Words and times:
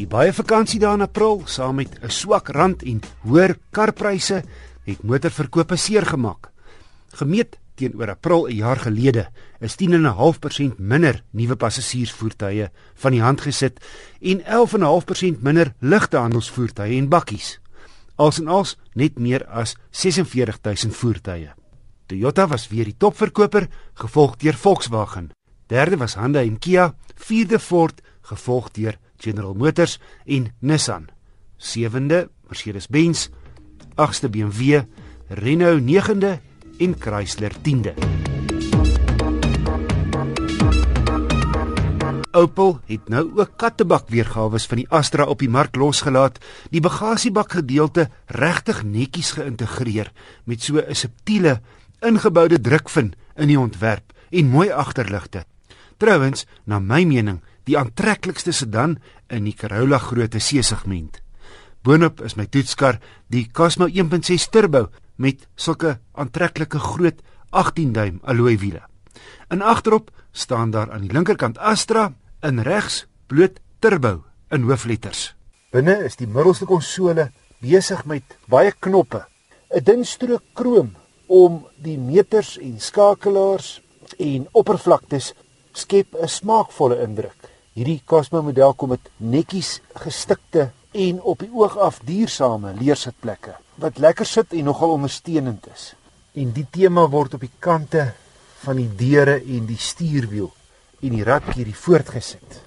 Die 0.00 0.08
baie 0.08 0.32
vakansie 0.32 0.78
daar 0.80 0.96
in 0.96 1.04
April, 1.04 1.42
saam 1.44 1.74
met 1.76 1.98
'n 2.00 2.08
swak 2.08 2.48
rand 2.48 2.82
en 2.82 3.02
hoër 3.20 3.58
karpryse, 3.70 4.42
het 4.84 5.02
motorverkope 5.02 5.76
seer 5.76 6.06
gemaak. 6.06 6.48
Gemeet 7.12 7.58
teenoor 7.74 8.08
April 8.08 8.46
'n 8.46 8.56
jaar 8.56 8.76
gelede, 8.76 9.28
is 9.60 9.76
10.5% 9.76 10.78
minder 10.78 11.22
nuwe 11.30 11.56
passasiersvoertuie 11.56 12.70
van 12.94 13.12
die 13.12 13.20
hand 13.20 13.40
gesit 13.40 13.80
en 14.20 14.40
11.5% 14.44 15.42
minder 15.42 15.74
ligte 15.80 16.16
handelsvoertuie 16.16 16.96
en 16.96 17.08
bakkies. 17.08 17.60
Als 18.16 18.38
en 18.40 18.48
als 18.48 18.78
net 18.94 19.18
meer 19.18 19.46
as 19.46 19.76
46000 19.90 20.96
voertuie. 20.96 21.52
Toyota 22.06 22.46
was 22.46 22.68
weer 22.68 22.84
die 22.84 22.96
topverkoper, 22.96 23.68
gevolg 23.94 24.36
deur 24.36 24.54
Volkswagen. 24.54 25.30
Derde 25.66 25.96
was 25.96 26.14
Hyundai 26.14 26.48
en 26.48 26.58
Kia, 26.58 26.94
vierde 27.14 27.58
Ford, 27.58 28.00
gevolg 28.20 28.70
deur 28.70 28.98
General 29.20 29.54
Motors 29.54 29.98
en 30.24 30.48
Nissan. 30.58 31.08
Sewende 31.56 32.30
Mercedes-Benz, 32.48 33.28
agste 33.94 34.28
BMW, 34.28 34.82
Renault 35.28 35.82
9de 35.84 36.38
en 36.78 36.94
Chrysler 36.98 37.52
10de. 37.62 37.94
Opel 42.30 42.78
het 42.86 43.08
nou 43.10 43.24
ook 43.36 43.56
kattebak 43.58 44.08
weergawe 44.08 44.58
van 44.58 44.78
die 44.78 44.86
Astra 44.88 45.26
op 45.26 45.40
die 45.42 45.50
mark 45.50 45.74
losgelaat, 45.76 46.38
die 46.70 46.80
bagasiebak 46.80 47.58
gedeelte 47.58 48.06
regtig 48.26 48.84
netjies 48.86 49.32
geïntegreer 49.34 50.12
met 50.44 50.62
so 50.62 50.78
'n 50.78 50.94
subtiele 50.94 51.60
ingeboude 52.00 52.60
drukvin 52.60 53.14
in 53.36 53.48
die 53.48 53.58
ontwerp 53.58 54.12
en 54.30 54.48
mooi 54.48 54.70
agterligte. 54.70 55.44
Trouwens, 55.96 56.46
na 56.64 56.78
my 56.78 57.04
mening, 57.04 57.42
die 57.70 57.78
aantreklikste 57.78 58.52
sedan 58.56 58.98
in 59.30 59.46
die 59.46 59.54
Corolla 59.54 60.00
grootte 60.02 60.40
C-segment. 60.42 61.20
Boonop 61.86 62.20
is 62.26 62.36
my 62.36 62.46
toetskar 62.50 62.98
die 63.32 63.46
Cosmo 63.54 63.86
1.6 63.86 64.50
Turbo 64.52 64.88
met 65.16 65.46
sulke 65.56 65.98
aantreklike 66.18 66.80
groot 66.82 67.20
18 67.50 67.92
duim 67.94 68.18
alloy 68.22 68.56
wiele. 68.60 68.82
In 69.50 69.62
agterop 69.62 70.10
staan 70.32 70.70
daar 70.74 70.90
aan 70.92 71.06
die 71.06 71.12
linkerkant 71.12 71.58
Astra 71.58 72.10
in 72.46 72.62
regs 72.66 73.04
bloot 73.28 73.60
Turbo 73.80 74.24
in 74.50 74.66
hoofletters. 74.68 75.34
Binne 75.70 76.00
is 76.04 76.18
die 76.18 76.28
middelste 76.28 76.66
konsole 76.66 77.30
besig 77.62 78.02
met 78.04 78.24
baie 78.50 78.72
knoppe, 78.72 79.24
'n 79.70 79.84
dun 79.84 80.04
strook 80.04 80.42
krom 80.54 80.96
om 81.28 81.66
die 81.78 81.98
meters 81.98 82.58
en 82.58 82.80
skakelaars 82.80 83.80
en 84.18 84.48
oppervlaktes 84.52 85.32
skep 85.72 86.16
'n 86.18 86.28
smaakvolle 86.28 86.98
indruk. 87.06 87.39
Hierdie 87.70 88.00
Cosmo 88.02 88.40
model 88.42 88.72
kom 88.74 88.90
met 88.90 89.10
netjies 89.22 89.76
gestikte 90.02 90.72
en 90.90 91.20
op 91.22 91.44
die 91.44 91.52
oog 91.54 91.76
af 91.78 92.00
duursame 92.02 92.72
leersitplekke 92.74 93.54
wat 93.80 94.00
lekker 94.02 94.26
sit 94.26 94.56
en 94.58 94.66
nogal 94.66 94.96
ondersteunend 94.96 95.68
is. 95.70 95.92
En 96.34 96.50
die 96.56 96.66
tema 96.66 97.06
word 97.12 97.36
op 97.38 97.46
die 97.46 97.52
kante 97.62 98.08
van 98.64 98.80
die 98.80 98.88
deure 98.98 99.38
en 99.38 99.70
die 99.70 99.78
stuurwiel 99.78 100.50
en 101.00 101.14
die 101.14 101.22
ratjie 101.24 101.62
hier 101.62 101.78
voortgesit. 101.78 102.58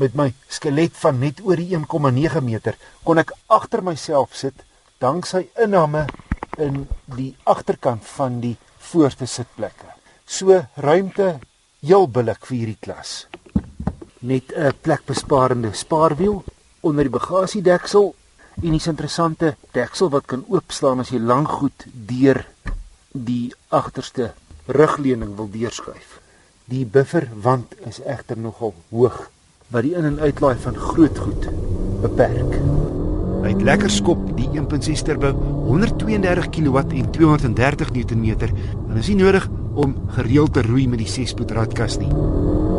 Met 0.00 0.16
my 0.16 0.30
skelet 0.48 0.96
van 1.04 1.20
net 1.20 1.44
oor 1.44 1.60
die 1.60 1.76
1,9 1.76 2.42
meter 2.48 2.80
kon 3.04 3.20
ek 3.20 3.36
agter 3.52 3.84
myself 3.84 4.32
sit 4.40 4.64
danksy 5.04 5.50
inname 5.60 6.06
in 6.56 6.86
die 7.12 7.34
agterkant 7.44 8.08
van 8.16 8.40
die 8.40 8.56
voorste 8.88 9.28
sitplekke. 9.28 9.92
So 10.24 10.64
ruimte 10.80 11.34
heel 11.84 12.08
billik 12.08 12.48
vir 12.48 12.62
hierdie 12.62 12.80
klas. 12.80 13.26
Net 14.20 14.52
'n 14.56 14.72
plekbesparende 14.80 15.72
spaarwiel 15.72 16.44
onder 16.80 17.04
die 17.04 17.12
bagasiedeksel 17.12 18.14
en 18.62 18.72
'n 18.72 18.80
interessante 18.88 19.56
deksel 19.72 20.08
wat 20.10 20.26
kan 20.26 20.44
oopslaan 20.48 21.00
as 21.00 21.10
jy 21.10 21.18
lank 21.18 21.48
goed 21.48 21.86
deur 21.92 22.46
die 23.12 23.52
agterste 23.68 24.32
rugleuning 24.66 25.36
wil 25.36 25.50
deurskuif. 25.50 26.20
Die 26.64 26.86
bufferwand 26.86 27.74
is 27.86 28.00
egter 28.00 28.38
nogal 28.38 28.74
hoog 28.90 29.30
wat 29.68 29.82
die 29.82 29.94
in- 29.94 30.04
en 30.04 30.20
uitlaai 30.20 30.56
van 30.56 30.74
groot 30.74 31.18
goed 31.18 31.48
beperk. 32.00 32.60
Hy 33.42 33.52
het 33.52 33.62
lekker 33.62 33.90
skop 33.90 34.36
die 34.36 34.48
1.6 34.52 35.02
turbo 35.02 35.30
132 35.66 36.48
kW 36.50 36.76
en 36.76 37.10
230 37.10 37.90
Nm 37.92 38.36
en 38.90 38.96
is 38.96 39.08
nie 39.08 39.16
nodig 39.16 39.48
om 39.74 39.94
gereeld 40.08 40.52
te 40.52 40.62
roei 40.62 40.88
met 40.88 40.98
die 40.98 41.06
6-spoed 41.06 41.50
radkas 41.50 41.98
nie. 41.98 42.10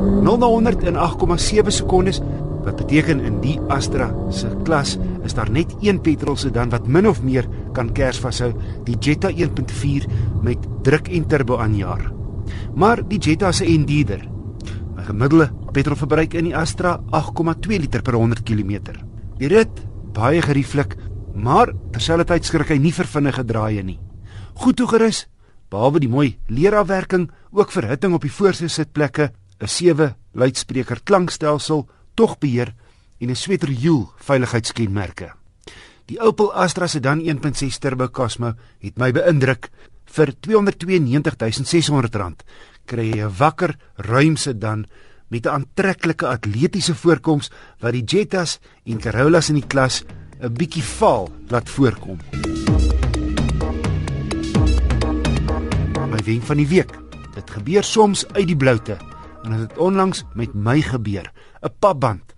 0 0.00 0.38
na 0.38 0.46
100 0.46 0.86
in 0.88 0.96
8,7 0.96 1.68
sekondes 1.68 2.20
wat 2.64 2.76
beteken 2.76 3.20
in 3.24 3.38
die 3.40 3.56
Astra 3.72 4.10
se 4.32 4.50
klas 4.64 4.96
is 5.24 5.34
daar 5.36 5.50
net 5.52 5.72
een 5.80 6.00
petrol 6.00 6.36
sedan 6.36 6.72
wat 6.72 6.88
min 6.88 7.08
of 7.08 7.22
meer 7.22 7.48
kan 7.76 7.92
kers 7.92 8.20
vashou, 8.20 8.52
die 8.84 8.96
Jetta 9.00 9.30
1.4 9.30 10.08
met 10.42 10.66
druk 10.84 11.08
en 11.08 11.26
turbo 11.28 11.58
aanjaar. 11.60 12.10
Maar 12.74 13.02
die 13.08 13.18
Jetta 13.18 13.52
se 13.52 13.64
en 13.64 13.86
duurder. 13.86 14.28
'n 14.96 15.04
Gemiddelde 15.04 15.50
petrolverbruik 15.72 16.34
in 16.34 16.44
die 16.44 16.56
Astra 16.56 17.00
8,2 17.10 17.78
liter 17.78 18.02
per 18.02 18.14
100 18.14 18.42
km. 18.42 18.80
Die 19.38 19.48
rit 19.48 19.86
baie 20.12 20.42
gerieflik, 20.42 20.96
maar 21.34 21.72
terselfdertyd 21.92 22.44
skrik 22.44 22.68
hy 22.68 22.78
nie 22.78 22.92
vir 22.92 23.06
vinnige 23.06 23.44
draaie 23.44 23.82
nie. 23.82 23.98
Goed 24.54 24.76
toegerus, 24.76 25.26
behalwe 25.70 26.00
die 26.00 26.08
mooi 26.08 26.38
leerafwerking, 26.48 27.30
ook 27.52 27.70
verhitting 27.70 28.14
op 28.14 28.22
die 28.22 28.32
voorste 28.32 28.68
sitplekke, 28.68 29.30
'n 29.60 29.68
7 29.68 30.16
luidspreker 30.32 31.04
klankstelsel, 31.04 31.88
togbeheer 32.14 32.74
en 33.20 33.30
'n 33.30 33.36
sweterhiel 33.36 34.12
veiligheidskenmerke. 34.16 35.32
Die 36.06 36.20
Opel 36.20 36.54
Astra 36.54 36.86
sedan 36.86 37.20
1.6 37.20 37.78
turbo 37.78 38.08
Cosmo 38.08 38.52
het 38.78 38.98
my 38.98 39.12
beïndruk. 39.12 39.70
Vir 40.10 40.34
R292600 40.34 42.44
kry 42.86 43.10
jy 43.10 43.22
'n 43.22 43.36
wakker, 43.38 43.76
ruim 43.96 44.36
sedan 44.36 44.86
met 45.28 45.46
'n 45.46 45.48
aantreklike 45.48 46.26
atletiese 46.26 46.94
voorkoms 46.94 47.50
wat 47.80 47.92
die 47.92 48.04
Jettas 48.04 48.58
en 48.84 49.00
Corollas 49.00 49.48
in 49.48 49.54
die 49.54 49.66
klas 49.66 50.04
'n 50.40 50.52
bietjie 50.52 50.82
vaal 50.82 51.30
laat 51.48 51.68
voorkom. 51.68 52.18
My 56.10 56.18
wenk 56.24 56.42
van 56.42 56.56
die 56.56 56.68
week. 56.68 56.98
Dit 57.34 57.50
gebeur 57.50 57.84
soms 57.84 58.26
uit 58.32 58.46
die 58.46 58.56
bloute 58.56 59.09
en 59.42 59.50
dit 59.50 59.60
het 59.60 59.78
onlangs 59.78 60.24
met 60.34 60.54
my 60.54 60.80
gebeur, 60.80 61.32
'n 61.62 61.74
papband. 61.78 62.34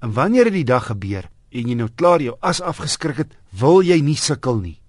En 0.00 0.12
wanneer 0.12 0.44
dit 0.44 0.52
die 0.52 0.64
dag 0.64 0.86
gebeur 0.86 1.28
en 1.50 1.68
jy 1.68 1.74
nou 1.74 1.88
klaar 1.94 2.22
jou 2.22 2.36
as 2.40 2.60
afgeskrik 2.60 3.16
het, 3.16 3.36
wil 3.50 3.82
jy 3.82 4.00
nie 4.00 4.16
sukkel 4.16 4.56
nie. 4.60 4.80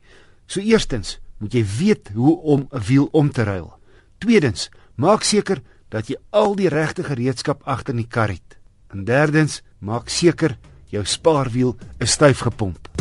So 0.46 0.60
eerstens, 0.60 1.20
moet 1.38 1.54
jy 1.54 1.66
weet 1.80 2.12
hoe 2.16 2.38
om 2.42 2.68
'n 2.72 2.80
wiel 2.80 3.10
om 3.12 3.32
te 3.32 3.44
ruil. 3.44 3.74
Tweedens, 4.18 4.70
maak 4.96 5.24
seker 5.24 5.62
dat 5.90 6.08
jy 6.08 6.16
al 6.30 6.56
die 6.56 6.70
regte 6.70 7.04
gereedskap 7.04 7.62
agter 7.64 7.94
in 7.94 8.02
die 8.02 8.08
kar 8.08 8.30
het. 8.30 8.58
En 8.90 9.04
derdens, 9.04 9.62
maak 9.80 10.10
seker 10.10 10.58
jou 10.90 11.06
spaarwiel 11.06 11.76
is 12.00 12.12
styf 12.12 12.40
gepomp. 12.40 12.93